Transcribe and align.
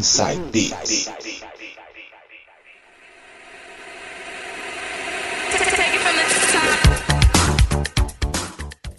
Inside 0.00 0.40
Beats. 0.50 1.10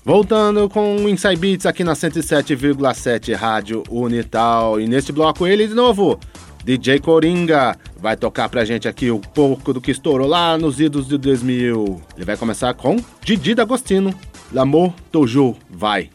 Voltando 0.06 0.70
com 0.70 0.98
o 0.98 1.10
Inside 1.10 1.38
Beats 1.38 1.66
aqui 1.66 1.84
na 1.84 1.94
107,7 1.94 3.34
Rádio 3.36 3.82
Unital. 3.90 4.80
E 4.80 4.86
neste 4.86 5.12
bloco 5.12 5.48
ele 5.48 5.68
de 5.68 5.74
novo, 5.74 6.20
DJ 6.64 7.00
Coringa, 7.00 7.76
vai 7.98 8.16
tocar 8.16 8.48
pra 8.48 8.64
gente 8.64 8.88
aqui 8.88 9.10
um 9.10 9.20
pouco 9.20 9.74
do 9.74 9.82
que 9.82 9.90
estourou 9.90 10.28
lá 10.28 10.56
nos 10.56 10.80
idos 10.80 11.08
de 11.08 11.18
2000. 11.18 12.00
Ele 12.16 12.26
vai 12.26 12.38
começar 12.38 12.76
com 12.76 12.98
Didi 13.26 13.56
D'Agostino, 13.56 14.14
L'amour 14.52 14.94
toujours, 15.12 15.58
vai. 15.68 16.12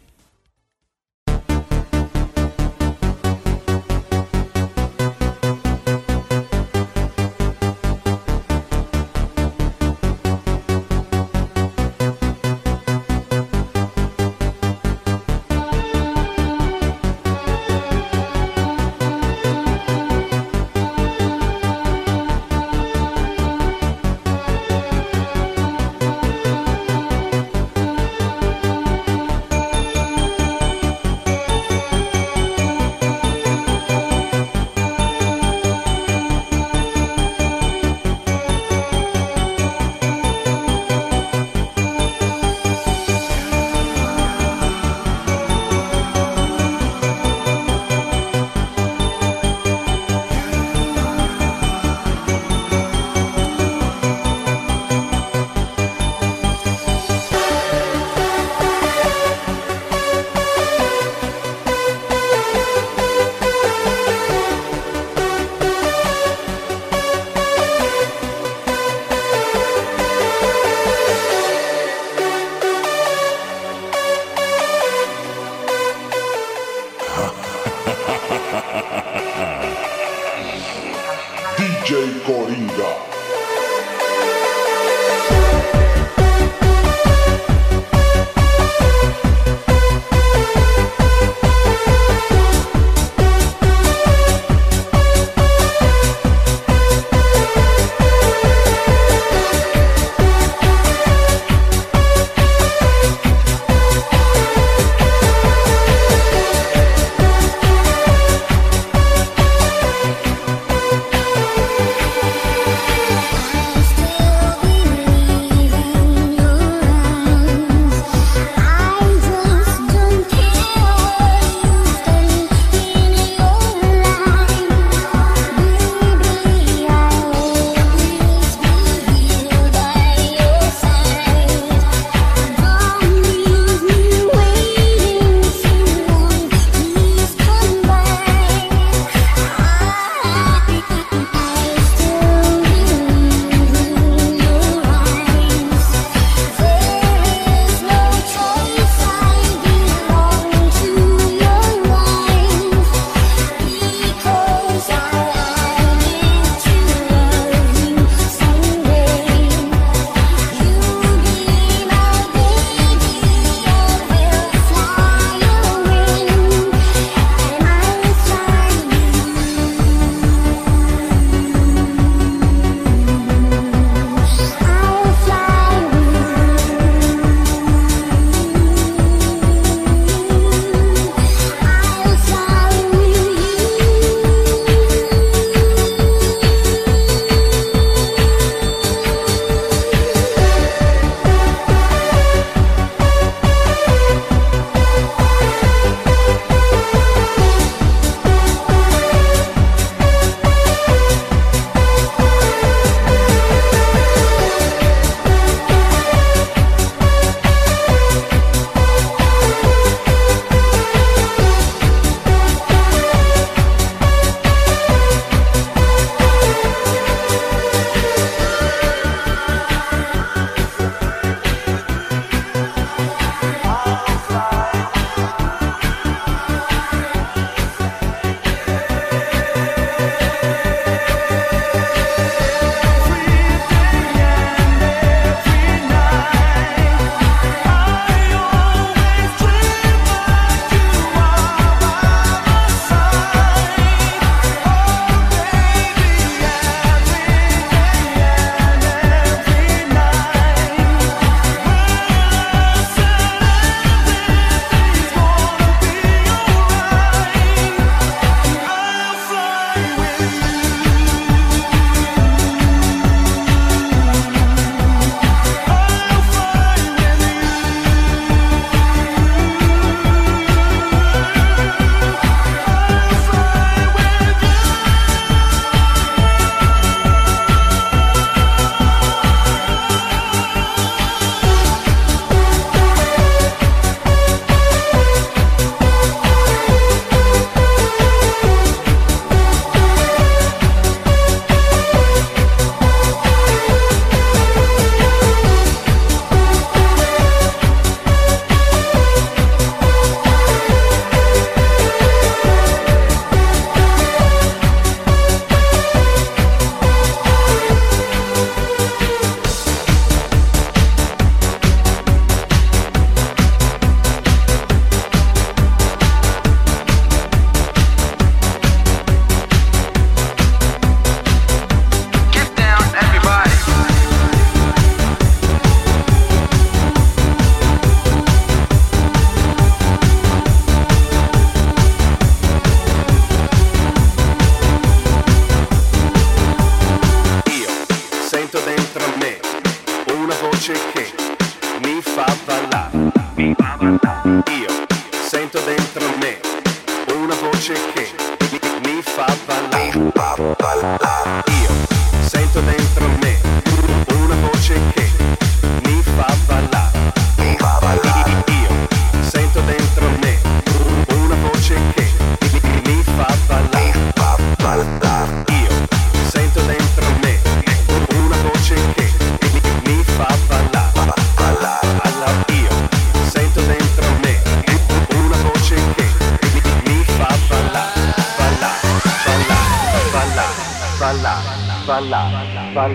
DJ 81.87 82.19
Coringa. 82.27 83.16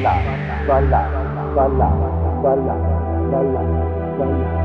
là, 0.02 0.24
và 0.68 0.82
là, 0.82 1.10
và 1.56 1.68
là, 1.68 1.90
và 2.42 2.56
là, 2.56 2.56
và 2.56 2.56
là, 2.56 2.76
và 3.32 3.42
là, 3.42 3.62
và 4.18 4.26
là. 4.26 4.61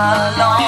Alone. 0.00 0.59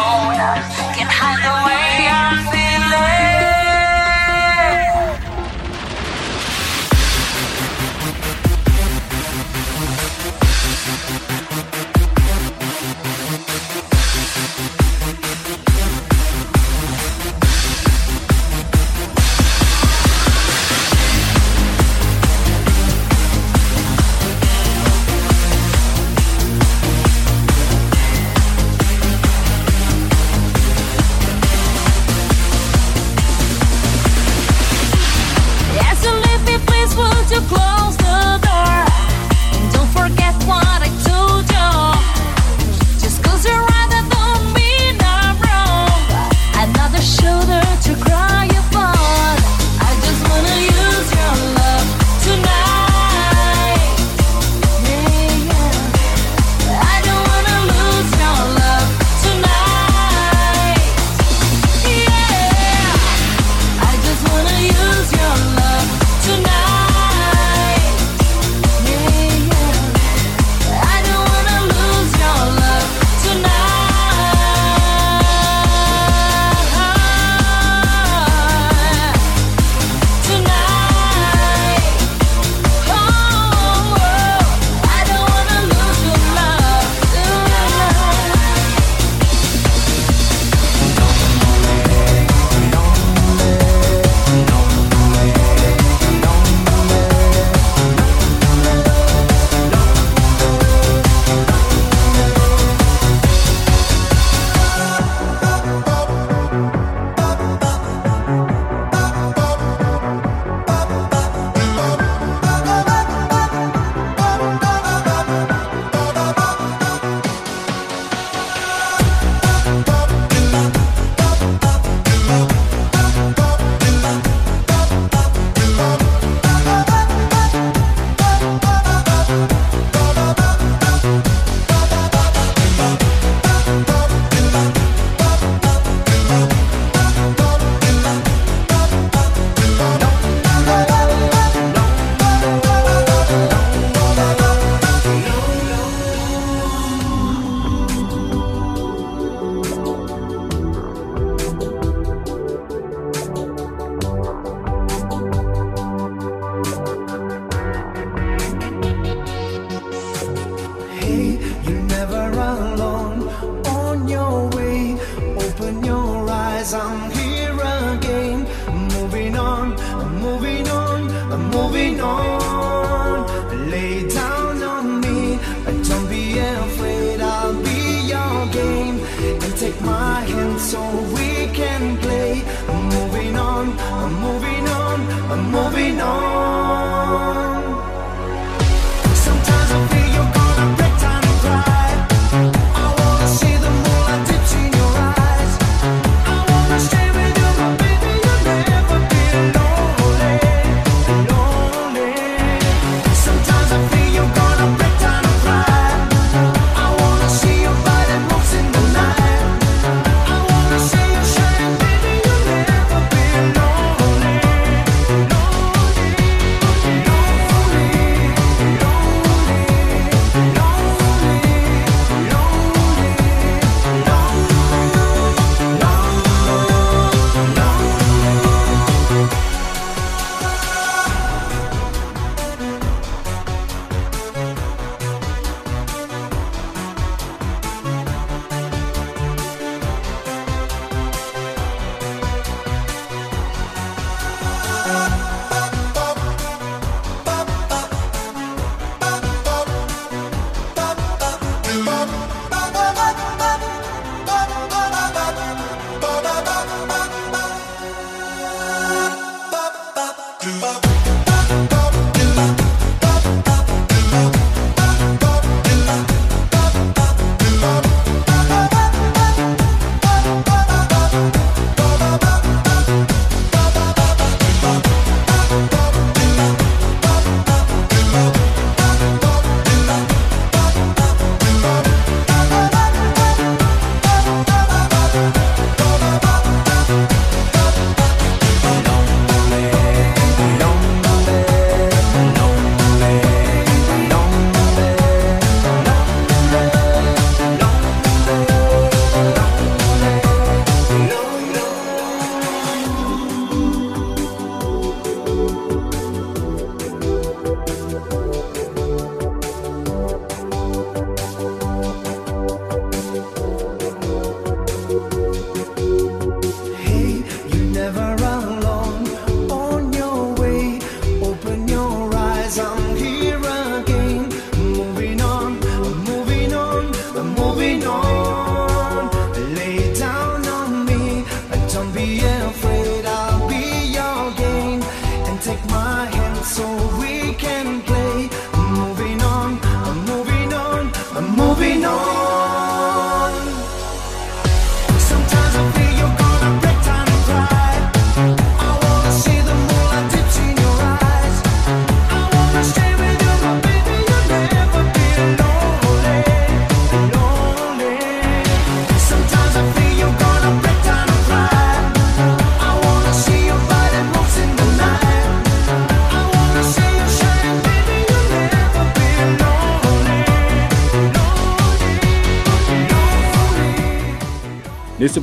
Oh. 172.04 172.31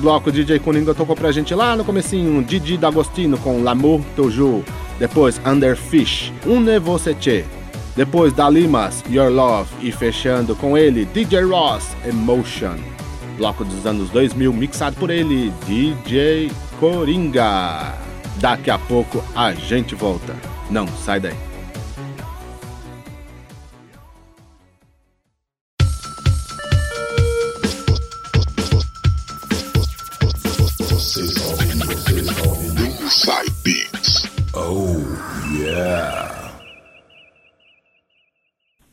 Bloco, 0.10 0.32
DJ 0.32 0.58
Coringa 0.58 0.96
tocou 0.96 1.16
pra 1.16 1.32
gente 1.32 1.54
lá 1.54 1.76
no 1.76 1.86
comecinho 1.86 2.44
Didi 2.44 2.78
D'Agostino 2.78 3.38
com 3.38 3.62
L'amour 3.62 4.02
toujours. 4.16 4.66
Depois 4.98 5.40
Underfish, 5.46 6.34
Un 6.48 6.62
Nevoceche. 6.62 7.46
Depois 7.96 8.34
Dalimas, 8.34 9.04
Your 9.08 9.30
Love. 9.30 9.70
E 9.82 9.92
fechando 9.92 10.56
com 10.56 10.76
ele, 10.76 11.06
DJ 11.06 11.44
Ross, 11.44 11.96
Emotion. 12.04 12.78
Bloco 13.38 13.64
dos 13.64 13.86
anos 13.86 14.10
2000, 14.10 14.52
mixado 14.52 14.96
por 14.96 15.12
ele, 15.12 15.54
DJ 15.68 16.50
Coringa. 16.80 17.94
Daqui 18.38 18.72
a 18.72 18.80
pouco 18.80 19.24
a 19.36 19.54
gente 19.54 19.94
volta. 19.94 20.36
Não 20.72 20.88
sai 20.88 21.20
daí. 21.20 21.49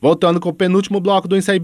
Voltando 0.07 0.39
com 0.39 0.47
o 0.47 0.53
penúltimo 0.53 1.01
bloco 1.01 1.27
do 1.27 1.35
Inside 1.35 1.55